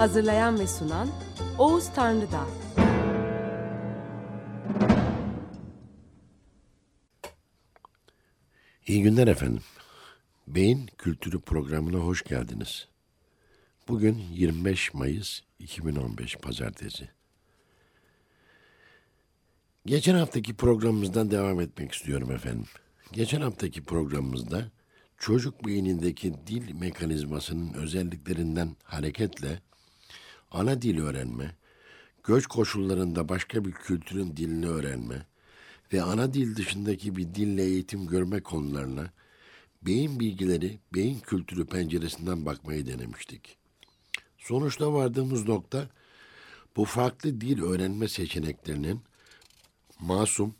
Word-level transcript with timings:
Hazırlayan 0.00 0.58
ve 0.58 0.66
sunan 0.66 1.08
Oğuz 1.58 1.92
Tanrıdağ. 1.94 2.46
İyi 8.86 9.02
günler 9.02 9.28
efendim. 9.28 9.62
Beyin 10.46 10.86
Kültürü 10.98 11.40
programına 11.40 11.98
hoş 11.98 12.24
geldiniz. 12.24 12.88
Bugün 13.88 14.18
25 14.32 14.94
Mayıs 14.94 15.40
2015 15.58 16.36
Pazartesi. 16.36 17.08
Geçen 19.86 20.14
haftaki 20.14 20.54
programımızdan 20.54 21.30
devam 21.30 21.60
etmek 21.60 21.92
istiyorum 21.92 22.30
efendim. 22.30 22.66
Geçen 23.12 23.40
haftaki 23.40 23.84
programımızda 23.84 24.64
çocuk 25.18 25.66
beynindeki 25.66 26.34
dil 26.46 26.74
mekanizmasının 26.74 27.72
özelliklerinden 27.74 28.76
hareketle 28.84 29.60
ana 30.50 30.82
dil 30.82 31.00
öğrenme, 31.00 31.54
göç 32.24 32.46
koşullarında 32.46 33.28
başka 33.28 33.64
bir 33.64 33.72
kültürün 33.72 34.36
dilini 34.36 34.68
öğrenme 34.68 35.26
ve 35.92 36.02
ana 36.02 36.34
dil 36.34 36.56
dışındaki 36.56 37.16
bir 37.16 37.34
dille 37.34 37.62
eğitim 37.62 38.06
görme 38.06 38.40
konularına 38.40 39.10
beyin 39.82 40.20
bilgileri, 40.20 40.78
beyin 40.94 41.20
kültürü 41.20 41.66
penceresinden 41.66 42.46
bakmayı 42.46 42.86
denemiştik. 42.86 43.56
Sonuçta 44.38 44.92
vardığımız 44.92 45.48
nokta 45.48 45.88
bu 46.76 46.84
farklı 46.84 47.40
dil 47.40 47.62
öğrenme 47.62 48.08
seçeneklerinin 48.08 49.00
masum, 50.00 50.54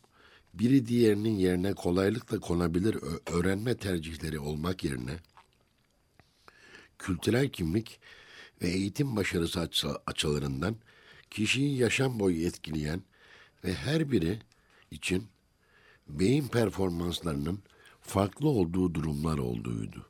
biri 0.55 0.87
diğerinin 0.87 1.37
yerine 1.37 1.75
kolaylıkla 1.75 2.41
konabilir 2.41 2.99
öğrenme 3.27 3.77
tercihleri 3.77 4.39
olmak 4.39 4.85
yerine 4.85 5.17
kültürel 6.99 7.49
kimlik 7.49 8.01
ve 8.63 8.69
eğitim 8.69 9.17
başarısı 9.17 9.69
açılarından 10.07 10.77
kişiyi 11.31 11.77
yaşam 11.77 12.21
boyu 12.21 12.47
etkileyen 12.47 13.03
ve 13.65 13.75
her 13.75 14.11
biri 14.11 14.39
için 14.91 15.29
beyin 16.09 16.49
performanslarının 16.49 17.63
farklı 18.01 18.49
olduğu 18.49 18.95
durumlar 18.95 19.39
olduğuydu. 19.39 20.07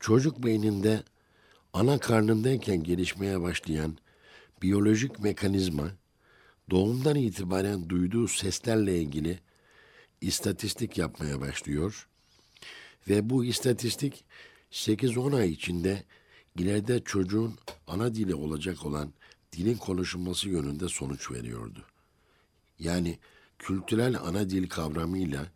Çocuk 0.00 0.44
beyninde 0.44 1.02
ana 1.72 1.98
karnındayken 1.98 2.82
gelişmeye 2.82 3.40
başlayan 3.40 3.98
biyolojik 4.62 5.18
mekanizma 5.18 5.90
doğumdan 6.70 7.16
itibaren 7.16 7.88
duyduğu 7.88 8.28
seslerle 8.28 8.98
ilgili 9.02 9.38
istatistik 10.20 10.98
yapmaya 10.98 11.40
başlıyor 11.40 12.08
ve 13.08 13.30
bu 13.30 13.44
istatistik 13.44 14.24
8-10 14.72 15.36
ay 15.36 15.50
içinde 15.50 16.02
ileride 16.56 17.04
çocuğun 17.04 17.54
ana 17.86 18.14
dili 18.14 18.34
olacak 18.34 18.86
olan 18.86 19.12
dilin 19.52 19.76
konuşulması 19.76 20.48
yönünde 20.48 20.88
sonuç 20.88 21.30
veriyordu. 21.30 21.84
Yani 22.78 23.18
kültürel 23.58 24.20
ana 24.20 24.50
dil 24.50 24.68
kavramıyla 24.68 25.46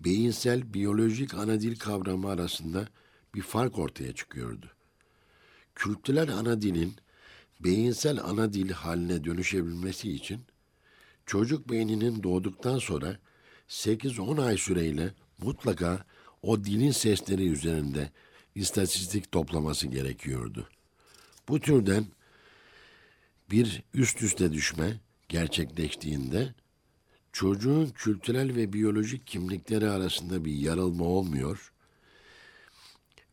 beyinsel 0.00 0.74
biyolojik 0.74 1.34
ana 1.34 1.60
dil 1.60 1.78
kavramı 1.78 2.28
arasında 2.30 2.88
bir 3.34 3.42
fark 3.42 3.78
ortaya 3.78 4.14
çıkıyordu. 4.14 4.70
Kültürel 5.74 6.34
ana 6.34 6.62
dilin 6.62 6.94
beyinsel 7.60 8.20
ana 8.24 8.52
dil 8.52 8.70
haline 8.70 9.24
dönüşebilmesi 9.24 10.12
için 10.12 10.40
çocuk 11.26 11.70
beyninin 11.70 12.22
doğduktan 12.22 12.78
sonra 12.78 13.18
8-10 13.68 14.42
ay 14.42 14.56
süreyle 14.56 15.14
mutlaka 15.38 16.04
o 16.42 16.64
dilin 16.64 16.90
sesleri 16.90 17.48
üzerinde 17.48 18.10
istatistik 18.54 19.32
toplaması 19.32 19.86
gerekiyordu. 19.86 20.68
Bu 21.48 21.60
türden 21.60 22.06
bir 23.50 23.82
üst 23.94 24.22
üste 24.22 24.52
düşme 24.52 25.00
gerçekleştiğinde 25.28 26.54
çocuğun 27.32 27.86
kültürel 27.86 28.56
ve 28.56 28.72
biyolojik 28.72 29.26
kimlikleri 29.26 29.90
arasında 29.90 30.44
bir 30.44 30.52
yarılma 30.52 31.04
olmuyor 31.04 31.72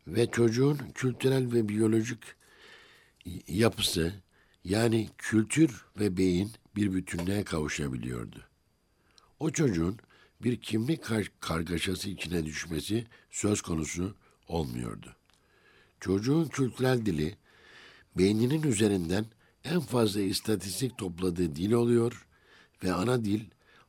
ve 0.07 0.31
çocuğun 0.31 0.77
kültürel 0.95 1.51
ve 1.53 1.69
biyolojik 1.69 2.19
yapısı 3.47 4.13
yani 4.63 5.09
kültür 5.17 5.85
ve 5.99 6.17
beyin 6.17 6.51
bir 6.75 6.93
bütünlüğe 6.93 7.43
kavuşabiliyordu. 7.43 8.43
O 9.39 9.51
çocuğun 9.51 9.99
bir 10.43 10.61
kimlik 10.61 11.03
kar 11.03 11.31
kargaşası 11.39 12.09
içine 12.09 12.45
düşmesi 12.45 13.07
söz 13.31 13.61
konusu 13.61 14.15
olmuyordu. 14.47 15.15
Çocuğun 15.99 16.45
kültürel 16.45 17.05
dili 17.05 17.37
beyninin 18.17 18.63
üzerinden 18.63 19.25
en 19.63 19.79
fazla 19.79 20.21
istatistik 20.21 20.97
topladığı 20.97 21.55
dil 21.55 21.71
oluyor 21.71 22.27
ve 22.83 22.93
ana 22.93 23.25
dil 23.25 23.41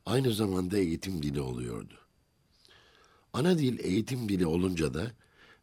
aynı 0.06 0.32
zamanda 0.32 0.78
eğitim 0.78 1.22
dili 1.22 1.40
oluyordu. 1.40 1.94
Ana 3.32 3.58
dil 3.58 3.78
eğitim 3.78 4.28
dili 4.28 4.46
olunca 4.46 4.94
da 4.94 5.12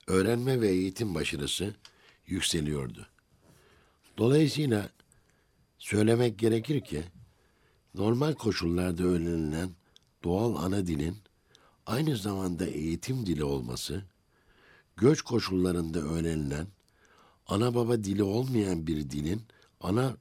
öğrenme 0.08 0.62
ve 0.62 0.70
eğitim 0.70 1.16
başarısı 1.16 1.76
yükseliyordu. 2.28 3.08
Dolayısıyla 4.18 4.90
söylemek 5.78 6.40
gerekir 6.40 6.82
ki 6.82 7.04
normal 7.96 8.34
koşullarda 8.34 9.04
öğrenilen 9.04 9.70
doğal 10.24 10.56
ana 10.56 10.88
dilin 10.88 11.18
aynı 11.86 12.18
zamanda 12.18 12.66
eğitim 12.66 13.26
dili 13.26 13.44
olması, 13.44 14.04
göç 14.98 15.22
koşullarında 15.22 16.00
öğrenilen 16.00 16.68
ana 17.48 17.76
baba 17.76 18.04
dili 18.04 18.24
olmayan 18.24 18.88
bir 18.88 19.10
dilin 19.10 19.42
ana 19.82 20.18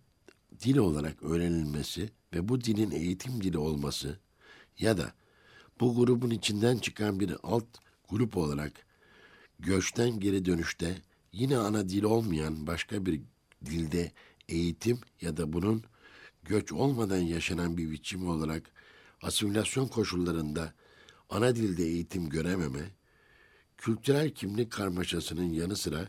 dil 0.64 0.76
olarak 0.76 1.22
öğrenilmesi 1.22 2.10
ve 2.34 2.48
bu 2.48 2.60
dilin 2.60 2.90
eğitim 2.90 3.42
dili 3.42 3.58
olması 3.58 4.18
ya 4.78 4.98
da 4.98 5.12
bu 5.80 5.94
grubun 5.94 6.30
içinden 6.30 6.78
çıkan 6.78 7.20
bir 7.20 7.36
alt 7.42 7.66
grup 8.08 8.36
olarak 8.36 8.72
göçten 9.58 10.20
geri 10.20 10.44
dönüşte 10.44 10.98
yine 11.32 11.58
ana 11.58 11.88
dil 11.88 12.02
olmayan 12.02 12.66
başka 12.66 13.06
bir 13.06 13.20
dilde 13.66 14.12
eğitim 14.48 14.98
ya 15.20 15.36
da 15.36 15.52
bunun 15.52 15.84
göç 16.42 16.72
olmadan 16.72 17.18
yaşanan 17.20 17.76
bir 17.76 17.90
biçim 17.90 18.28
olarak 18.28 18.70
asimilasyon 19.22 19.86
koşullarında 19.86 20.74
ana 21.30 21.56
dilde 21.56 21.84
eğitim 21.84 22.28
görememe, 22.28 22.90
kültürel 23.84 24.30
kimlik 24.30 24.72
karmaşasının 24.72 25.52
yanı 25.52 25.76
sıra 25.76 26.08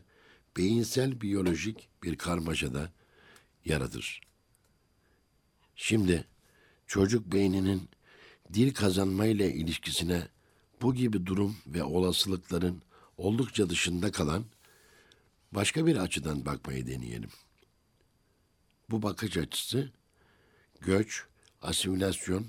beyinsel 0.58 1.22
biyolojik 1.22 1.90
bir 2.04 2.16
karmaşada 2.16 2.92
yaratır. 3.66 4.22
Şimdi 5.76 6.28
çocuk 6.88 7.32
beyninin 7.32 7.90
dil 8.54 8.74
kazanmayla 8.74 9.46
ilişkisine 9.46 10.28
bu 10.82 10.96
gibi 10.96 11.26
durum 11.26 11.58
ve 11.68 11.84
olasılıkların 11.84 12.82
oldukça 13.18 13.70
dışında 13.70 14.12
kalan 14.12 14.46
başka 15.52 15.86
bir 15.86 15.96
açıdan 15.96 16.46
bakmayı 16.46 16.88
deneyelim. 16.88 17.30
Bu 18.90 19.02
bakış 19.02 19.38
açısı 19.38 19.92
göç, 20.82 21.24
asimilasyon, 21.62 22.46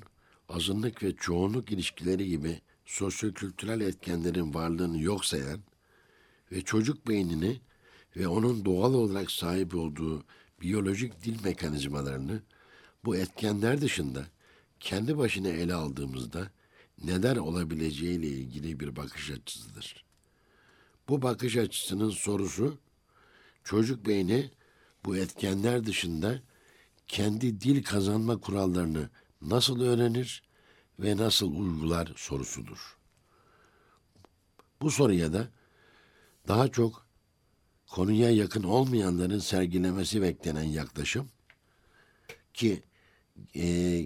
azınlık 0.49 1.03
ve 1.03 1.17
çoğunluk 1.17 1.73
ilişkileri 1.73 2.29
gibi 2.29 2.61
sosyokültürel 2.87 3.81
etkenlerin 3.81 4.55
varlığını 4.55 5.03
yok 5.03 5.25
sayan 5.25 5.61
ve 6.53 6.63
çocuk 6.63 7.09
beynini 7.09 7.61
ve 8.17 8.29
onun 8.29 8.65
doğal 8.65 8.95
olarak 8.95 9.31
sahip 9.31 9.75
olduğu 9.75 10.25
biyolojik 10.61 11.25
dil 11.25 11.45
mekanizmalarını 11.45 12.43
bu 13.05 13.17
etkenler 13.17 13.81
dışında 13.81 14.27
kendi 14.81 15.19
başına 15.19 15.49
ele 15.49 15.75
aldığımızda 15.75 16.51
neler 17.05 17.37
olabileceğiyle 17.37 18.27
ilgili 18.27 18.81
bir 18.81 18.97
bakış 18.97 19.31
açısıdır. 19.31 20.05
Bu 21.09 21.23
bakış 21.23 21.57
açısının 21.57 22.11
sorusu 22.11 22.79
çocuk 23.65 24.07
beyni 24.07 24.51
bu 25.05 25.17
etkenler 25.17 25.87
dışında 25.87 26.43
kendi 27.07 27.61
dil 27.61 27.83
kazanma 27.83 28.37
kurallarını 28.37 29.11
nasıl 29.43 29.81
öğrenir 29.81 30.43
ve 30.99 31.17
nasıl 31.17 31.53
uygular 31.53 32.13
sorusudur. 32.17 32.97
Bu 34.83 34.91
soruya 34.91 35.33
da 35.33 35.49
daha 36.49 36.69
çok 36.69 37.07
konuya 37.87 38.31
yakın 38.31 38.63
olmayanların 38.63 39.39
sergilemesi 39.39 40.23
beklenen 40.23 40.63
yaklaşım 40.63 41.29
ki 42.55 42.83
e, 43.57 44.05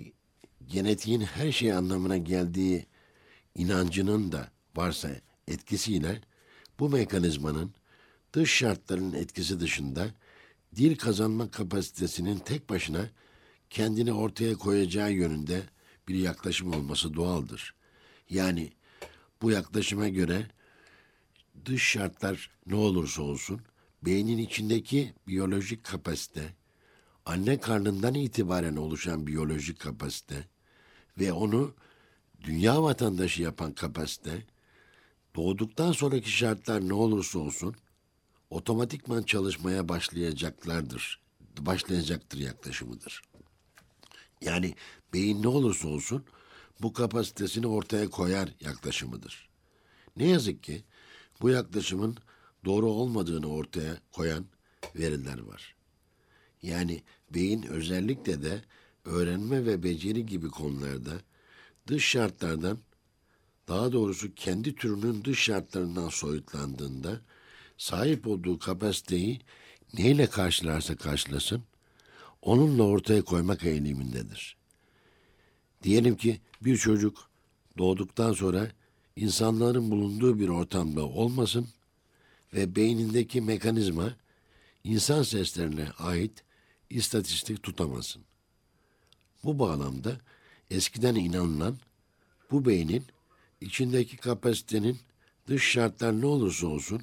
genetiğin 0.66 1.20
her 1.20 1.52
şey 1.52 1.72
anlamına 1.72 2.16
geldiği 2.16 2.86
inancının 3.54 4.32
da 4.32 4.50
varsa 4.76 5.10
etkisiyle 5.48 6.20
bu 6.78 6.88
mekanizmanın 6.88 7.74
dış 8.32 8.54
şartların 8.54 9.12
etkisi 9.12 9.60
dışında 9.60 10.10
dil 10.76 10.96
kazanma 10.96 11.50
kapasitesinin 11.50 12.38
tek 12.38 12.70
başına 12.70 13.10
kendini 13.70 14.12
ortaya 14.12 14.54
koyacağı 14.54 15.12
yönünde 15.12 15.62
bir 16.10 16.18
yaklaşım 16.18 16.74
olması 16.74 17.14
doğaldır. 17.14 17.74
Yani 18.30 18.72
bu 19.42 19.50
yaklaşıma 19.50 20.08
göre 20.08 20.46
dış 21.64 21.82
şartlar 21.82 22.50
ne 22.66 22.74
olursa 22.74 23.22
olsun 23.22 23.60
beynin 24.02 24.38
içindeki 24.38 25.14
biyolojik 25.26 25.84
kapasite, 25.84 26.54
anne 27.26 27.60
karnından 27.60 28.14
itibaren 28.14 28.76
oluşan 28.76 29.26
biyolojik 29.26 29.80
kapasite 29.80 30.48
ve 31.18 31.32
onu 31.32 31.74
dünya 32.40 32.82
vatandaşı 32.82 33.42
yapan 33.42 33.72
kapasite, 33.72 34.46
doğduktan 35.36 35.92
sonraki 35.92 36.30
şartlar 36.30 36.88
ne 36.88 36.94
olursa 36.94 37.38
olsun 37.38 37.74
otomatikman 38.50 39.22
çalışmaya 39.22 39.88
başlayacaklardır. 39.88 41.20
Başlayacaktır 41.58 42.38
yaklaşımıdır. 42.38 43.22
Yani 44.44 44.74
beyin 45.12 45.42
ne 45.42 45.48
olursa 45.48 45.88
olsun 45.88 46.24
bu 46.82 46.92
kapasitesini 46.92 47.66
ortaya 47.66 48.10
koyar 48.10 48.48
yaklaşımıdır. 48.60 49.48
Ne 50.16 50.28
yazık 50.28 50.62
ki 50.62 50.84
bu 51.40 51.50
yaklaşımın 51.50 52.16
doğru 52.64 52.86
olmadığını 52.86 53.52
ortaya 53.52 53.96
koyan 54.12 54.46
veriler 54.96 55.38
var. 55.38 55.74
Yani 56.62 57.02
beyin 57.34 57.62
özellikle 57.62 58.42
de 58.42 58.62
öğrenme 59.04 59.66
ve 59.66 59.82
beceri 59.82 60.26
gibi 60.26 60.48
konularda 60.48 61.12
dış 61.86 62.04
şartlardan 62.04 62.78
daha 63.68 63.92
doğrusu 63.92 64.34
kendi 64.34 64.74
türünün 64.74 65.24
dış 65.24 65.42
şartlarından 65.42 66.08
soyutlandığında 66.08 67.20
sahip 67.78 68.26
olduğu 68.26 68.58
kapasiteyi 68.58 69.40
neyle 69.94 70.26
karşılarsa 70.26 70.96
karşılasın 70.96 71.62
onunla 72.42 72.82
ortaya 72.82 73.22
koymak 73.22 73.64
eğilimindedir. 73.64 74.56
Diyelim 75.82 76.16
ki 76.16 76.40
bir 76.60 76.76
çocuk 76.76 77.30
doğduktan 77.78 78.32
sonra 78.32 78.70
insanların 79.16 79.90
bulunduğu 79.90 80.38
bir 80.38 80.48
ortamda 80.48 81.06
olmasın 81.06 81.68
ve 82.54 82.76
beynindeki 82.76 83.40
mekanizma 83.40 84.16
insan 84.84 85.22
seslerine 85.22 85.88
ait 85.98 86.44
istatistik 86.90 87.62
tutamasın. 87.62 88.22
Bu 89.44 89.58
bağlamda 89.58 90.20
eskiden 90.70 91.14
inanılan 91.14 91.78
bu 92.50 92.66
beynin 92.66 93.04
içindeki 93.60 94.16
kapasitenin 94.16 94.98
dış 95.46 95.70
şartlar 95.70 96.20
ne 96.20 96.26
olursa 96.26 96.66
olsun 96.66 97.02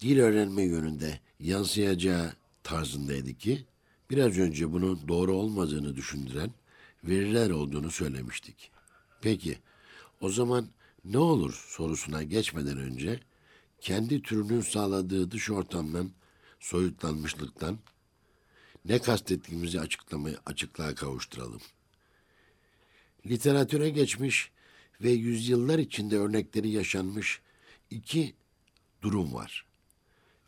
dil 0.00 0.18
öğrenme 0.18 0.62
yönünde 0.62 1.20
yansıyacağı 1.40 2.32
tarzındaydı 2.66 3.34
ki 3.34 3.64
biraz 4.10 4.38
önce 4.38 4.72
bunun 4.72 5.08
doğru 5.08 5.32
olmadığını 5.32 5.96
düşündüren 5.96 6.50
veriler 7.04 7.50
olduğunu 7.50 7.90
söylemiştik. 7.90 8.70
Peki 9.20 9.58
o 10.20 10.30
zaman 10.30 10.68
ne 11.04 11.18
olur 11.18 11.64
sorusuna 11.68 12.22
geçmeden 12.22 12.78
önce 12.78 13.20
kendi 13.80 14.22
türünün 14.22 14.60
sağladığı 14.60 15.30
dış 15.30 15.50
ortamdan 15.50 16.10
soyutlanmışlıktan 16.60 17.78
ne 18.84 18.98
kastettiğimizi 18.98 19.80
açıklamayı 19.80 20.38
açıklığa 20.46 20.94
kavuşturalım. 20.94 21.60
Literatüre 23.26 23.90
geçmiş 23.90 24.50
ve 25.00 25.10
yüzyıllar 25.10 25.78
içinde 25.78 26.18
örnekleri 26.18 26.70
yaşanmış 26.70 27.40
iki 27.90 28.34
durum 29.02 29.34
var. 29.34 29.66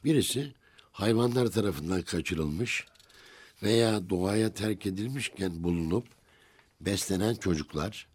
Birisi 0.05 0.55
hayvanlar 0.99 1.47
tarafından 1.47 2.03
kaçırılmış 2.03 2.87
veya 3.63 4.11
doğaya 4.11 4.55
terk 4.55 4.87
edilmişken 4.87 5.63
bulunup 5.63 6.07
beslenen 6.81 7.35
çocuklar, 7.35 8.09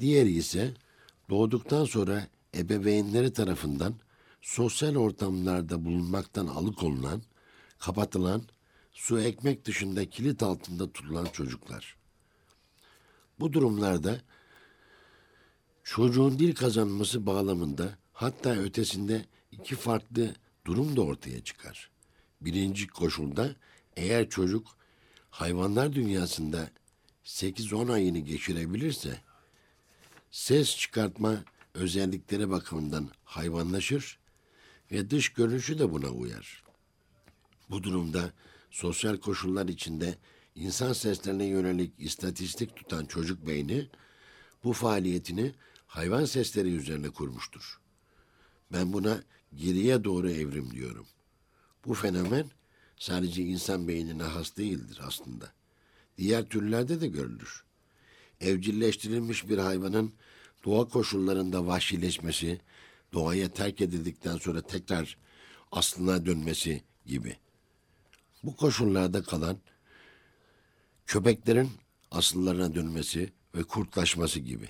diğeri 0.00 0.32
ise 0.32 0.74
doğduktan 1.30 1.84
sonra 1.84 2.26
ebeveynleri 2.56 3.32
tarafından 3.32 3.94
sosyal 4.42 4.96
ortamlarda 4.96 5.84
bulunmaktan 5.84 6.46
alıkonulan, 6.46 7.22
kapatılan, 7.78 8.42
su 8.92 9.20
ekmek 9.20 9.64
dışında 9.64 10.10
kilit 10.10 10.42
altında 10.42 10.92
tutulan 10.92 11.26
çocuklar. 11.26 11.96
Bu 13.40 13.52
durumlarda 13.52 14.20
çocuğun 15.84 16.38
dil 16.38 16.54
kazanması 16.54 17.26
bağlamında 17.26 17.98
hatta 18.12 18.50
ötesinde 18.50 19.24
iki 19.52 19.76
farklı 19.76 20.34
durum 20.66 20.96
da 20.96 21.00
ortaya 21.00 21.44
çıkar. 21.44 21.89
Birinci 22.40 22.86
koşulda 22.88 23.56
eğer 23.96 24.28
çocuk 24.28 24.76
hayvanlar 25.30 25.92
dünyasında 25.92 26.70
8-10 27.24 27.92
ayını 27.92 28.18
geçirebilirse 28.18 29.20
ses 30.30 30.76
çıkartma 30.76 31.44
özellikleri 31.74 32.50
bakımından 32.50 33.10
hayvanlaşır 33.24 34.18
ve 34.92 35.10
dış 35.10 35.32
görünüşü 35.32 35.78
de 35.78 35.92
buna 35.92 36.08
uyar. 36.08 36.62
Bu 37.70 37.82
durumda 37.82 38.32
sosyal 38.70 39.16
koşullar 39.16 39.68
içinde 39.68 40.18
insan 40.54 40.92
seslerine 40.92 41.44
yönelik 41.44 41.92
istatistik 41.98 42.76
tutan 42.76 43.04
çocuk 43.04 43.46
beyni 43.46 43.88
bu 44.64 44.72
faaliyetini 44.72 45.54
hayvan 45.86 46.24
sesleri 46.24 46.74
üzerine 46.74 47.10
kurmuştur. 47.10 47.80
Ben 48.72 48.92
buna 48.92 49.22
geriye 49.54 50.04
doğru 50.04 50.30
evrim 50.30 50.70
diyorum. 50.70 51.06
Bu 51.86 51.94
fenomen 51.94 52.50
sadece 52.96 53.42
insan 53.42 53.88
beynine 53.88 54.22
has 54.22 54.56
değildir 54.56 55.00
aslında. 55.02 55.52
Diğer 56.18 56.44
türlerde 56.44 57.00
de 57.00 57.06
görülür. 57.06 57.64
Evcilleştirilmiş 58.40 59.48
bir 59.48 59.58
hayvanın 59.58 60.12
doğa 60.64 60.88
koşullarında 60.88 61.66
vahşileşmesi, 61.66 62.60
doğaya 63.12 63.48
terk 63.48 63.80
edildikten 63.80 64.36
sonra 64.36 64.62
tekrar 64.62 65.16
aslına 65.72 66.26
dönmesi 66.26 66.82
gibi. 67.06 67.36
Bu 68.42 68.56
koşullarda 68.56 69.22
kalan 69.22 69.58
köpeklerin 71.06 71.70
asıllarına 72.10 72.74
dönmesi 72.74 73.32
ve 73.54 73.62
kurtlaşması 73.62 74.40
gibi. 74.40 74.68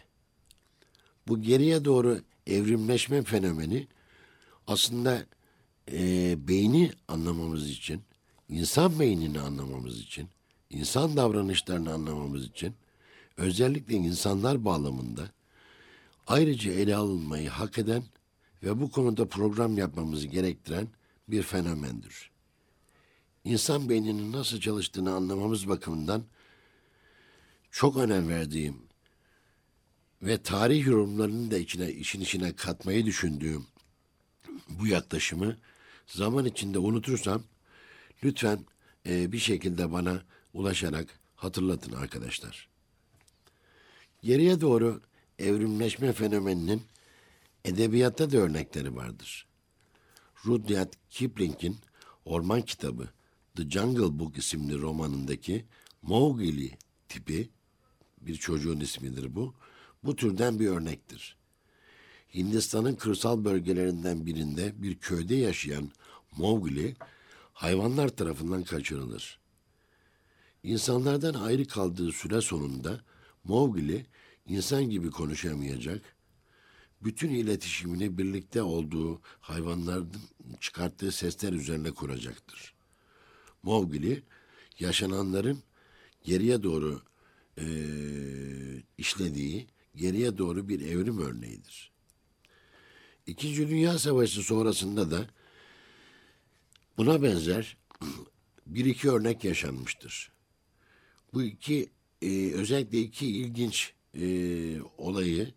Bu 1.28 1.42
geriye 1.42 1.84
doğru 1.84 2.20
evrimleşme 2.46 3.22
fenomeni 3.22 3.88
aslında 4.66 5.26
e, 5.92 6.48
beyni 6.48 6.92
anlamamız 7.08 7.70
için, 7.70 8.02
insan 8.48 9.00
beynini 9.00 9.40
anlamamız 9.40 10.00
için, 10.00 10.28
insan 10.70 11.16
davranışlarını 11.16 11.92
anlamamız 11.92 12.44
için 12.44 12.74
özellikle 13.36 13.94
insanlar 13.94 14.64
bağlamında 14.64 15.30
ayrıca 16.26 16.72
ele 16.72 16.96
alınmayı 16.96 17.48
hak 17.48 17.78
eden 17.78 18.02
ve 18.62 18.80
bu 18.80 18.90
konuda 18.90 19.28
program 19.28 19.78
yapmamızı 19.78 20.26
gerektiren 20.26 20.88
bir 21.28 21.42
fenomendir. 21.42 22.30
İnsan 23.44 23.88
beyninin 23.88 24.32
nasıl 24.32 24.60
çalıştığını 24.60 25.14
anlamamız 25.14 25.68
bakımından 25.68 26.22
çok 27.70 27.96
önem 27.96 28.28
verdiğim 28.28 28.76
ve 30.22 30.42
tarih 30.42 30.86
yorumlarını 30.86 31.50
da 31.50 31.58
içine 31.58 31.92
işin 31.92 32.20
içine 32.20 32.56
katmayı 32.56 33.06
düşündüğüm 33.06 33.66
bu 34.68 34.86
yaklaşımı 34.86 35.56
zaman 36.12 36.44
içinde 36.44 36.78
unutursam 36.78 37.42
lütfen 38.24 38.66
e, 39.06 39.32
bir 39.32 39.38
şekilde 39.38 39.92
bana 39.92 40.22
ulaşarak 40.54 41.20
hatırlatın 41.36 41.92
arkadaşlar. 41.92 42.68
Geriye 44.22 44.60
doğru 44.60 45.00
evrimleşme 45.38 46.12
fenomeninin 46.12 46.82
edebiyatta 47.64 48.32
da 48.32 48.36
örnekleri 48.36 48.96
vardır. 48.96 49.46
Rudyard 50.46 50.92
Kipling'in 51.10 51.76
Orman 52.24 52.62
Kitabı 52.62 53.08
The 53.56 53.70
Jungle 53.70 54.18
Book 54.18 54.38
isimli 54.38 54.78
romanındaki 54.78 55.64
Mowgli 56.02 56.78
tipi 57.08 57.50
bir 58.20 58.34
çocuğun 58.34 58.80
ismidir 58.80 59.34
bu. 59.34 59.54
Bu 60.04 60.16
türden 60.16 60.60
bir 60.60 60.68
örnektir. 60.68 61.36
Hindistan'ın 62.34 62.94
kırsal 62.94 63.44
bölgelerinden 63.44 64.26
birinde 64.26 64.82
bir 64.82 64.98
köyde 64.98 65.34
yaşayan 65.34 65.90
Mowgli 66.36 66.96
hayvanlar 67.52 68.08
tarafından 68.08 68.62
kaçırılır. 68.64 69.40
İnsanlardan 70.62 71.34
ayrı 71.34 71.64
kaldığı 71.66 72.12
süre 72.12 72.40
sonunda 72.40 73.00
Mowgli 73.44 74.06
insan 74.46 74.84
gibi 74.90 75.10
konuşamayacak, 75.10 76.16
bütün 77.02 77.30
iletişimini 77.30 78.18
birlikte 78.18 78.62
olduğu 78.62 79.20
hayvanların 79.40 80.12
çıkarttığı 80.60 81.12
sesler 81.12 81.52
üzerine 81.52 81.90
kuracaktır. 81.90 82.74
Mowgli 83.62 84.22
yaşananların 84.78 85.58
geriye 86.24 86.62
doğru 86.62 87.02
eee, 87.56 88.82
işlediği 88.98 89.66
geriye 89.96 90.38
doğru 90.38 90.68
bir 90.68 90.80
evrim 90.80 91.18
örneğidir. 91.18 91.92
İkinci 93.26 93.68
Dünya 93.68 93.98
Savaşı 93.98 94.42
sonrasında 94.42 95.10
da 95.10 95.26
buna 96.96 97.22
benzer 97.22 97.76
bir 98.66 98.84
iki 98.84 99.10
örnek 99.10 99.44
yaşanmıştır. 99.44 100.32
Bu 101.34 101.42
iki 101.42 101.90
e, 102.22 102.52
özellikle 102.52 102.98
iki 103.00 103.26
ilginç 103.26 103.92
e, 104.14 104.24
olayı 104.98 105.54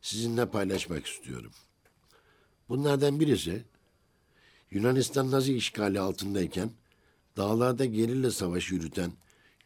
sizinle 0.00 0.46
paylaşmak 0.46 1.06
istiyorum. 1.06 1.52
Bunlardan 2.68 3.20
birisi 3.20 3.64
Yunanistan 4.70 5.30
Nazi 5.30 5.54
işgali 5.54 6.00
altındayken 6.00 6.70
dağlarda 7.36 7.84
gerilla 7.84 8.30
savaşı 8.30 8.74
yürüten 8.74 9.12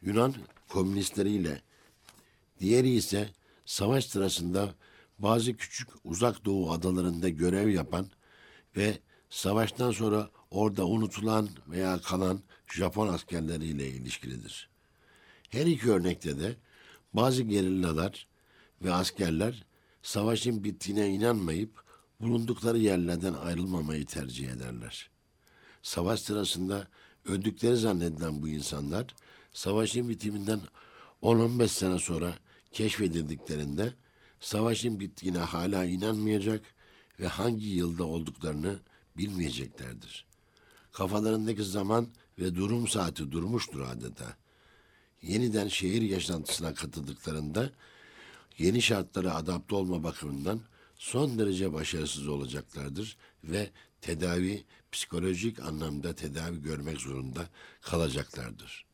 Yunan 0.01 0.35
komünistleriyle 0.69 1.61
diğeri 2.59 2.89
ise 2.89 3.29
savaş 3.65 4.05
sırasında 4.05 4.75
bazı 5.19 5.57
küçük 5.57 5.87
uzak 6.03 6.45
doğu 6.45 6.71
adalarında 6.71 7.29
görev 7.29 7.67
yapan 7.67 8.07
ve 8.77 8.97
savaştan 9.29 9.91
sonra 9.91 10.29
orada 10.51 10.85
unutulan 10.85 11.49
veya 11.67 12.01
kalan 12.01 12.39
Japon 12.67 13.07
askerleriyle 13.07 13.87
ilişkilidir. 13.87 14.69
Her 15.49 15.65
iki 15.65 15.91
örnekte 15.91 16.39
de 16.39 16.55
bazı 17.13 17.43
gerillalar 17.43 18.27
ve 18.81 18.93
askerler 18.93 19.65
savaşın 20.01 20.63
bittiğine 20.63 21.09
inanmayıp 21.09 21.83
bulundukları 22.21 22.77
yerlerden 22.77 23.33
ayrılmamayı 23.33 24.05
tercih 24.05 24.49
ederler. 24.49 25.09
Savaş 25.81 26.19
sırasında 26.19 26.87
öldükleri 27.25 27.77
zannedilen 27.77 28.41
bu 28.41 28.47
insanlar 28.47 29.05
savaşın 29.53 30.09
bitiminden 30.09 30.61
10-15 31.21 31.67
sene 31.67 31.99
sonra 31.99 32.35
keşfedildiklerinde 32.71 33.93
savaşın 34.39 34.99
bittiğine 34.99 35.37
hala 35.37 35.85
inanmayacak 35.85 36.65
ve 37.19 37.27
hangi 37.27 37.67
yılda 37.67 38.03
olduklarını 38.03 38.79
bilmeyeceklerdir. 39.17 40.28
Kafalarındaki 40.91 41.63
zaman 41.63 42.07
ve 42.39 42.55
durum 42.55 42.87
saati 42.87 43.31
durmuştur 43.31 43.81
adeta. 43.81 44.37
Yeniden 45.21 45.67
şehir 45.67 46.01
yaşantısına 46.01 46.73
katıldıklarında 46.73 47.71
yeni 48.57 48.81
şartlara 48.81 49.35
adapte 49.35 49.75
olma 49.75 50.03
bakımından 50.03 50.61
son 50.95 51.39
derece 51.39 51.73
başarısız 51.73 52.27
olacaklardır 52.27 53.17
ve 53.43 53.69
tedavi 54.01 54.63
psikolojik 54.91 55.59
anlamda 55.59 56.15
tedavi 56.15 56.61
görmek 56.61 56.97
zorunda 57.01 57.49
kalacaklardır. 57.81 58.85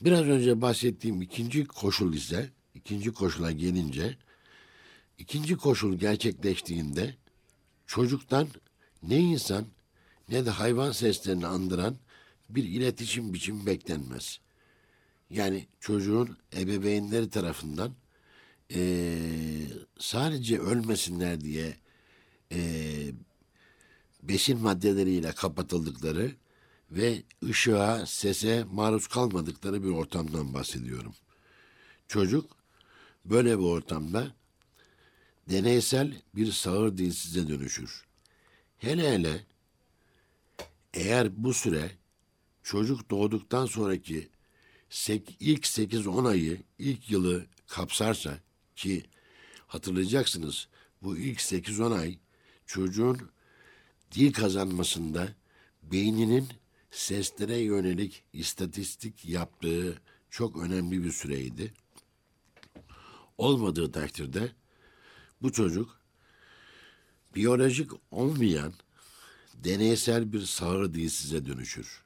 Biraz 0.00 0.26
önce 0.26 0.60
bahsettiğim 0.60 1.22
ikinci 1.22 1.66
koşul 1.66 2.14
ise 2.14 2.50
ikinci 2.74 3.12
koşula 3.12 3.52
gelince 3.52 4.16
ikinci 5.18 5.56
koşul 5.56 5.94
gerçekleştiğinde 5.94 7.16
çocuktan 7.86 8.48
ne 9.02 9.18
insan 9.18 9.66
ne 10.28 10.46
de 10.46 10.50
hayvan 10.50 10.92
seslerini 10.92 11.46
andıran 11.46 11.96
bir 12.50 12.64
iletişim 12.64 13.34
biçimi 13.34 13.66
beklenmez. 13.66 14.40
Yani 15.30 15.66
çocuğun 15.80 16.38
ebeveynleri 16.56 17.30
tarafından 17.30 17.92
eee, 18.70 19.68
sadece 19.98 20.58
ölmesinler 20.60 21.40
diye 21.40 21.76
eee, 22.50 23.14
besin 24.22 24.58
maddeleriyle 24.60 25.32
kapatıldıkları 25.32 26.32
ve 26.90 27.22
ışığa, 27.44 28.06
sese 28.06 28.64
maruz 28.72 29.06
kalmadıkları 29.06 29.84
bir 29.84 29.88
ortamdan 29.90 30.54
bahsediyorum. 30.54 31.14
Çocuk 32.08 32.56
böyle 33.24 33.58
bir 33.58 33.64
ortamda 33.64 34.32
deneysel 35.50 36.22
bir 36.34 36.52
sağır 36.52 36.98
dilsize 36.98 37.48
dönüşür. 37.48 38.07
Hele 38.78 39.12
hele 39.12 39.44
eğer 40.94 41.44
bu 41.44 41.54
süre 41.54 41.90
çocuk 42.62 43.10
doğduktan 43.10 43.66
sonraki 43.66 44.28
sek- 44.90 45.36
ilk 45.40 45.66
8-10 45.66 46.28
ayı, 46.28 46.62
ilk 46.78 47.10
yılı 47.10 47.46
kapsarsa 47.66 48.38
ki 48.76 49.04
hatırlayacaksınız 49.66 50.68
bu 51.02 51.16
ilk 51.16 51.40
8-10 51.40 51.98
ay 51.98 52.18
çocuğun 52.66 53.30
dil 54.12 54.32
kazanmasında 54.32 55.28
beyninin 55.82 56.48
seslere 56.90 57.56
yönelik 57.58 58.22
istatistik 58.32 59.24
yaptığı 59.24 60.02
çok 60.30 60.56
önemli 60.56 61.04
bir 61.04 61.12
süreydi. 61.12 61.72
Olmadığı 63.38 63.92
takdirde 63.92 64.52
bu 65.42 65.52
çocuk 65.52 65.97
biyolojik 67.34 67.90
olmayan 68.10 68.72
deneysel 69.54 70.32
bir 70.32 70.40
sağır 70.40 70.94
dilsize 70.94 71.46
dönüşür. 71.46 72.02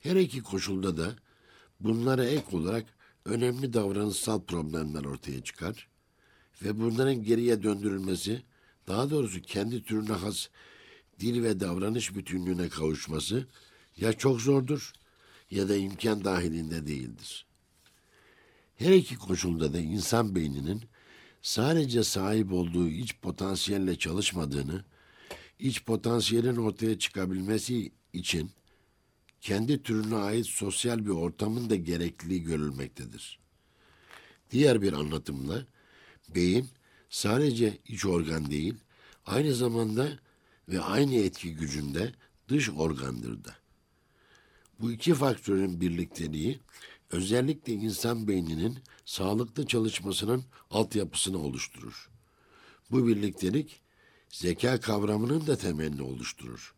Her 0.00 0.16
iki 0.16 0.42
koşulda 0.42 0.96
da 0.96 1.16
bunlara 1.80 2.24
ek 2.24 2.56
olarak 2.56 2.86
önemli 3.24 3.72
davranışsal 3.72 4.42
problemler 4.42 5.04
ortaya 5.04 5.44
çıkar 5.44 5.88
ve 6.62 6.80
bunların 6.80 7.22
geriye 7.22 7.62
döndürülmesi, 7.62 8.42
daha 8.86 9.10
doğrusu 9.10 9.42
kendi 9.42 9.82
türüne 9.82 10.12
has 10.12 10.48
dil 11.20 11.42
ve 11.42 11.60
davranış 11.60 12.14
bütünlüğüne 12.14 12.68
kavuşması 12.68 13.46
ya 13.96 14.12
çok 14.12 14.40
zordur 14.40 14.92
ya 15.50 15.68
da 15.68 15.76
imkan 15.76 16.24
dahilinde 16.24 16.86
değildir. 16.86 17.46
Her 18.76 18.92
iki 18.92 19.16
koşulda 19.16 19.72
da 19.72 19.78
insan 19.78 20.34
beyninin 20.34 20.82
sadece 21.44 22.04
sahip 22.04 22.52
olduğu 22.52 22.88
iç 22.88 23.16
potansiyelle 23.22 23.98
çalışmadığını, 23.98 24.84
iç 25.58 25.84
potansiyelin 25.84 26.56
ortaya 26.56 26.98
çıkabilmesi 26.98 27.92
için 28.12 28.50
kendi 29.40 29.82
türüne 29.82 30.16
ait 30.16 30.46
sosyal 30.46 31.06
bir 31.06 31.10
ortamın 31.10 31.70
da 31.70 31.76
gerekliliği 31.76 32.42
görülmektedir. 32.42 33.38
Diğer 34.50 34.82
bir 34.82 34.92
anlatımla 34.92 35.66
beyin 36.34 36.68
sadece 37.10 37.78
iç 37.88 38.04
organ 38.06 38.50
değil, 38.50 38.74
aynı 39.26 39.54
zamanda 39.54 40.08
ve 40.68 40.80
aynı 40.80 41.14
etki 41.14 41.54
gücünde 41.54 42.12
dış 42.48 42.70
organdır 42.70 43.44
da. 43.44 43.54
Bu 44.80 44.92
iki 44.92 45.14
faktörün 45.14 45.80
birlikteliği 45.80 46.60
özellikle 47.10 47.72
insan 47.72 48.28
beyninin 48.28 48.78
sağlıklı 49.04 49.66
çalışmasının 49.66 50.44
altyapısını 50.70 51.38
oluşturur. 51.38 52.10
Bu 52.90 53.08
birliktelik 53.08 53.80
zeka 54.28 54.80
kavramının 54.80 55.46
da 55.46 55.56
temelini 55.56 56.02
oluşturur. 56.02 56.74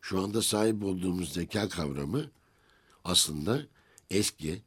Şu 0.00 0.20
anda 0.20 0.42
sahip 0.42 0.84
olduğumuz 0.84 1.32
zeka 1.32 1.68
kavramı 1.68 2.30
aslında 3.04 3.66
eski, 4.10 4.62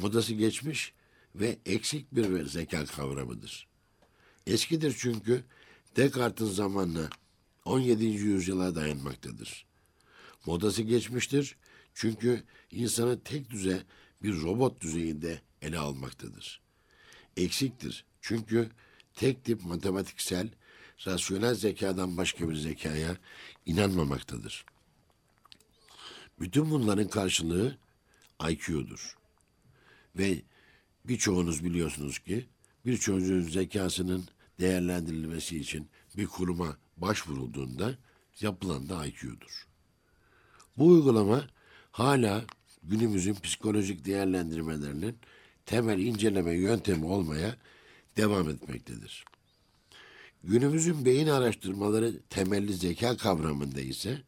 modası 0.00 0.34
geçmiş 0.34 0.92
ve 1.34 1.58
eksik 1.66 2.14
bir 2.14 2.46
zeka 2.46 2.84
kavramıdır. 2.86 3.68
Eskidir 4.46 4.96
çünkü 4.98 5.44
Descartes'in 5.96 6.52
zamanla 6.52 7.10
17. 7.64 8.04
yüzyıla 8.04 8.74
dayanmaktadır. 8.74 9.66
Modası 10.46 10.82
geçmiştir 10.82 11.56
çünkü 11.94 12.42
insanı 12.70 13.20
tek 13.20 13.50
düze 13.50 13.82
bir 14.22 14.42
robot 14.42 14.80
düzeyinde 14.80 15.40
ele 15.62 15.78
almaktadır. 15.78 16.60
Eksiktir 17.36 18.04
çünkü 18.20 18.70
tek 19.14 19.44
tip 19.44 19.64
matematiksel, 19.64 20.48
rasyonel 21.06 21.54
zekadan 21.54 22.16
başka 22.16 22.50
bir 22.50 22.56
zekaya 22.56 23.16
inanmamaktadır. 23.66 24.64
Bütün 26.40 26.70
bunların 26.70 27.08
karşılığı 27.08 27.78
IQ'dur. 28.50 29.16
Ve 30.16 30.42
birçoğunuz 31.04 31.64
biliyorsunuz 31.64 32.18
ki 32.18 32.46
bir 32.86 32.96
çocuğun 32.96 33.42
zekasının 33.42 34.28
değerlendirilmesi 34.60 35.58
için 35.58 35.88
bir 36.16 36.26
kuruma 36.26 36.76
başvurulduğunda 36.96 37.98
yapılan 38.40 38.88
da 38.88 39.06
IQ'dur. 39.06 39.66
Bu 40.78 40.86
uygulama 40.86 41.48
hala 41.90 42.44
günümüzün 42.82 43.34
psikolojik 43.34 44.04
değerlendirmelerinin 44.04 45.18
temel 45.66 45.98
inceleme 45.98 46.52
yöntemi 46.52 47.04
olmaya 47.04 47.56
devam 48.16 48.50
etmektedir. 48.50 49.24
Günümüzün 50.44 51.04
beyin 51.04 51.28
araştırmaları 51.28 52.20
temelli 52.30 52.74
zeka 52.74 53.16
kavramında 53.16 53.80
ise 53.80 54.22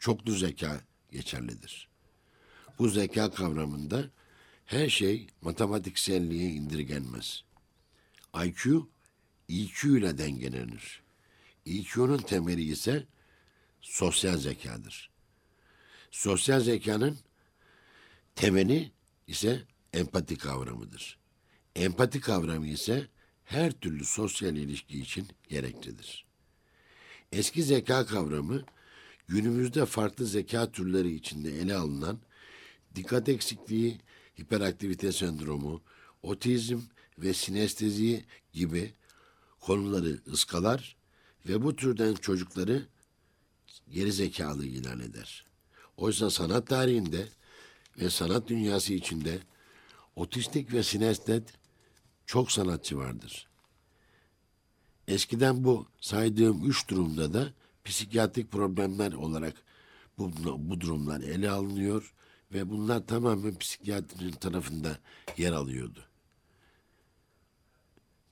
çoklu 0.00 0.32
zeka 0.32 0.80
geçerlidir. 1.12 1.88
Bu 2.78 2.88
zeka 2.88 3.30
kavramında 3.30 4.04
her 4.66 4.88
şey 4.88 5.26
matematikselliğe 5.42 6.50
indirgenmez. 6.50 7.44
IQ, 8.44 8.88
EQ 9.48 9.98
ile 9.98 10.18
dengelenir. 10.18 11.02
EQ'nun 11.66 12.18
temeli 12.18 12.62
ise 12.62 13.06
sosyal 13.80 14.38
zekadır. 14.38 15.10
Sosyal 16.10 16.60
zekanın 16.60 17.18
temeli 18.34 18.92
ise 19.26 19.62
empati 19.92 20.38
kavramıdır. 20.38 21.18
Empati 21.76 22.20
kavramı 22.20 22.66
ise 22.66 23.08
her 23.44 23.72
türlü 23.72 24.04
sosyal 24.04 24.56
ilişki 24.56 25.00
için 25.00 25.28
gereklidir. 25.48 26.24
Eski 27.32 27.62
zeka 27.62 28.06
kavramı 28.06 28.64
günümüzde 29.28 29.86
farklı 29.86 30.26
zeka 30.26 30.72
türleri 30.72 31.14
içinde 31.14 31.58
ele 31.58 31.74
alınan 31.74 32.18
dikkat 32.94 33.28
eksikliği, 33.28 34.00
hiperaktivite 34.40 35.12
sendromu, 35.12 35.82
otizm 36.22 36.80
ve 37.18 37.34
sinestezi 37.34 38.24
gibi 38.52 38.92
konuları 39.60 40.18
ıskalar 40.32 40.96
ve 41.48 41.62
bu 41.62 41.76
türden 41.76 42.14
çocukları 42.14 42.86
geri 43.90 44.12
zekalı 44.12 44.66
ilan 44.66 45.00
eder. 45.00 45.44
Oysa 45.96 46.30
sanat 46.30 46.66
tarihinde 46.66 47.28
ve 47.98 48.10
sanat 48.10 48.48
dünyası 48.48 48.94
içinde 48.94 49.38
otistik 50.16 50.72
ve 50.72 50.82
sinestet 50.82 51.52
çok 52.26 52.52
sanatçı 52.52 52.98
vardır. 52.98 53.48
Eskiden 55.08 55.64
bu 55.64 55.86
saydığım 56.00 56.70
üç 56.70 56.88
durumda 56.88 57.34
da 57.34 57.52
psikiyatrik 57.84 58.52
problemler 58.52 59.12
olarak 59.12 59.54
bu, 60.18 60.30
bu 60.58 60.80
durumlar 60.80 61.20
ele 61.20 61.50
alınıyor 61.50 62.14
ve 62.52 62.70
bunlar 62.70 63.06
tamamen 63.06 63.58
psikiyatrinin 63.58 64.32
tarafında 64.32 64.98
yer 65.36 65.52
alıyordu. 65.52 66.04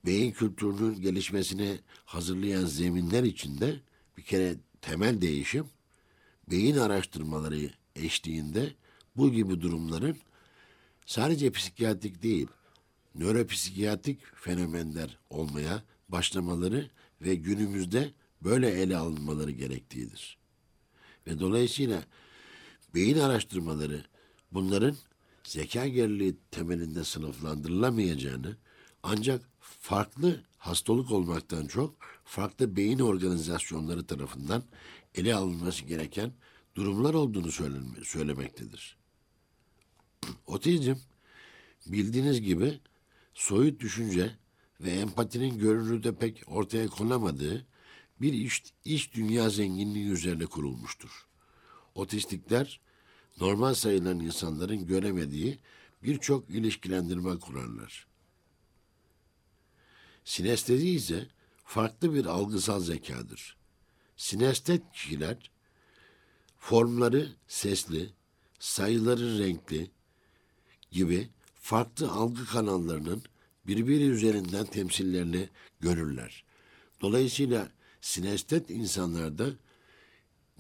Beyin 0.07 0.33
kültürünün 0.33 1.01
gelişmesine 1.01 1.79
hazırlayan 2.05 2.65
zeminler 2.65 3.23
içinde 3.23 3.81
bir 4.17 4.23
kere 4.23 4.55
temel 4.81 5.21
değişim 5.21 5.67
beyin 6.51 6.77
araştırmaları 6.77 7.71
eşliğinde 7.97 8.75
bu 9.17 9.33
gibi 9.33 9.61
durumların 9.61 10.17
sadece 11.07 11.53
psikiyatrik 11.53 12.23
değil, 12.23 12.47
nöropsikiyatrik 13.15 14.21
fenomenler 14.35 15.19
olmaya 15.31 15.83
başlamaları 16.09 16.91
ve 17.21 17.35
günümüzde 17.35 18.11
böyle 18.43 18.71
ele 18.71 18.97
alınmaları 18.97 19.51
gerektiğidir. 19.51 20.39
Ve 21.27 21.41
dolayısıyla 21.41 22.05
beyin 22.95 23.19
araştırmaları 23.19 24.05
bunların 24.53 24.97
zeka 25.45 25.89
geriliği 25.89 26.37
temelinde 26.51 27.05
sınıflandırılamayacağını 27.05 28.57
ancak 29.03 29.49
farklı 29.61 30.45
hastalık 30.59 31.11
olmaktan 31.11 31.67
çok 31.67 31.95
farklı 32.25 32.77
beyin 32.77 32.99
organizasyonları 32.99 34.07
tarafından 34.07 34.63
ele 35.15 35.35
alınması 35.35 35.85
gereken 35.85 36.33
durumlar 36.75 37.15
olduğunu 37.15 37.53
söylemektedir. 38.05 39.02
Otizm 40.47 40.95
bildiğiniz 41.87 42.41
gibi 42.41 42.81
soyut 43.35 43.81
düşünce 43.81 44.37
ve 44.81 44.91
empatinin 44.91 45.59
görünürde 45.59 46.15
pek 46.15 46.43
ortaya 46.47 46.87
konamadığı 46.87 47.67
bir 48.21 48.33
iş, 48.33 48.63
iş 48.85 49.15
dünya 49.15 49.51
zenginliği 49.51 50.11
üzerine 50.11 50.47
kurulmuştur. 50.47 51.27
Otistikler 51.95 52.81
normal 53.41 53.75
sayılan 53.75 54.21
insanların 54.21 54.87
göremediği 54.87 55.59
birçok 56.03 56.51
ilişkilendirme 56.51 57.39
kurarlar. 57.39 58.07
Sinestezi 60.25 60.89
ise 60.89 61.29
farklı 61.65 62.15
bir 62.15 62.27
algısal 62.27 62.81
zekadır. 62.81 63.57
Sinestet 64.17 64.93
kişiler 64.93 65.51
formları 66.59 67.33
sesli, 67.49 68.11
sayıları 68.59 69.39
renkli 69.39 69.91
gibi 70.93 71.29
farklı 71.55 72.11
algı 72.11 72.47
kanallarının 72.47 73.23
birbiri 73.67 74.05
üzerinden 74.05 74.67
temsillerini 74.67 75.49
görürler. 75.81 76.45
Dolayısıyla 77.01 77.69
sinestet 78.01 78.71
insanlarda 78.71 79.51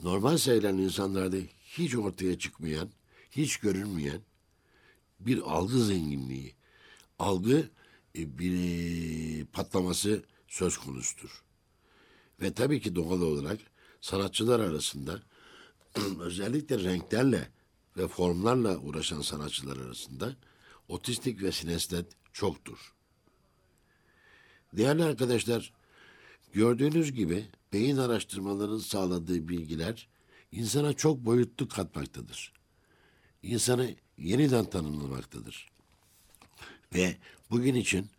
normal 0.02 0.36
sayılan 0.36 0.78
insanlarda 0.78 1.36
hiç 1.60 1.96
ortaya 1.96 2.38
çıkmayan, 2.38 2.88
hiç 3.30 3.56
görünmeyen 3.56 4.20
bir 5.20 5.38
algı 5.38 5.84
zenginliği, 5.84 6.54
algı 7.18 7.68
e, 8.18 8.38
bir 8.38 9.44
patlaması 9.46 10.22
söz 10.48 10.76
konusudur. 10.76 11.42
Ve 12.40 12.52
tabii 12.52 12.80
ki 12.80 12.94
doğal 12.94 13.22
olarak 13.22 13.58
sanatçılar 14.00 14.60
arasında 14.60 15.22
özellikle 16.20 16.78
renklerle 16.78 17.48
ve 17.96 18.08
formlarla 18.08 18.78
uğraşan 18.78 19.20
sanatçılar 19.20 19.76
arasında 19.76 20.36
otistik 20.88 21.42
ve 21.42 21.52
sinestet 21.52 22.06
çoktur. 22.32 22.94
Değerli 24.72 25.04
arkadaşlar, 25.04 25.72
gördüğünüz 26.52 27.12
gibi 27.12 27.46
beyin 27.72 27.96
araştırmalarının 27.96 28.78
sağladığı 28.78 29.48
bilgiler 29.48 30.08
insana 30.52 30.92
çok 30.92 31.18
boyutlu 31.18 31.68
katmaktadır. 31.68 32.52
İnsanı 33.42 33.94
yeniden 34.18 34.64
tanımlamaktadır. 34.64 35.68
Ve 36.94 37.16
bugün 37.50 37.74
için 37.74 38.10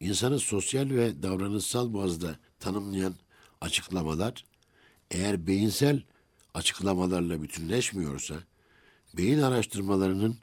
insanı 0.00 0.38
sosyal 0.38 0.90
ve 0.90 1.22
davranışsal 1.22 1.94
bazda 1.94 2.38
tanımlayan 2.60 3.14
açıklamalar 3.60 4.44
eğer 5.10 5.46
beyinsel 5.46 6.02
açıklamalarla 6.54 7.42
bütünleşmiyorsa 7.42 8.34
beyin 9.16 9.42
araştırmalarının 9.42 10.38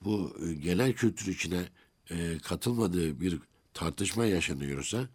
bu 0.00 0.36
e, 0.46 0.54
genel 0.54 0.92
kültür 0.92 1.32
içine 1.32 1.68
e, 2.10 2.38
katılmadığı 2.38 3.20
bir 3.20 3.38
tartışma 3.74 4.26
yaşanıyorsa 4.26 5.08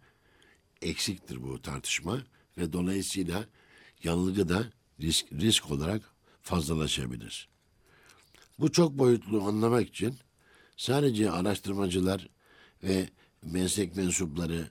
eksiktir 0.82 1.42
bu 1.42 1.62
tartışma 1.62 2.22
ve 2.58 2.72
dolayısıyla 2.72 3.44
yanılgı 4.04 4.48
da 4.48 4.64
risk, 5.00 5.32
risk 5.32 5.70
olarak 5.70 6.02
fazlalaşabilir. 6.42 7.48
Bu 8.58 8.72
çok 8.72 8.98
boyutlu 8.98 9.42
anlamak 9.42 9.88
için 9.88 10.14
sadece 10.76 11.30
araştırmacılar 11.30 12.28
ve 12.82 13.08
meslek 13.42 13.96
mensupları 13.96 14.70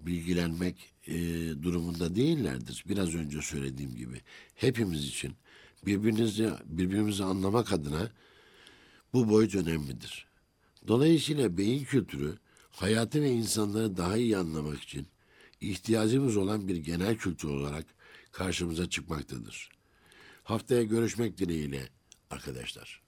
bilgilenmek 0.00 0.92
e, 1.08 1.18
durumunda 1.62 2.14
değillerdir. 2.14 2.84
Biraz 2.88 3.14
önce 3.14 3.42
söylediğim 3.42 3.96
gibi 3.96 4.20
hepimiz 4.54 5.04
için 5.04 5.34
birbirinizi 5.86 6.50
birbirimizi 6.64 7.24
anlamak 7.24 7.72
adına 7.72 8.10
bu 9.12 9.28
boyut 9.28 9.54
önemlidir. 9.54 10.26
Dolayısıyla 10.88 11.58
beyin 11.58 11.84
kültürü 11.84 12.38
hayatı 12.70 13.22
ve 13.22 13.30
insanları 13.30 13.96
daha 13.96 14.16
iyi 14.16 14.36
anlamak 14.36 14.82
için 14.82 15.06
ihtiyacımız 15.60 16.36
olan 16.36 16.68
bir 16.68 16.76
genel 16.76 17.16
kültür 17.16 17.48
olarak 17.48 17.86
karşımıza 18.32 18.90
çıkmaktadır. 18.90 19.68
Haftaya 20.44 20.82
görüşmek 20.82 21.38
dileğiyle 21.38 21.88
arkadaşlar. 22.30 23.07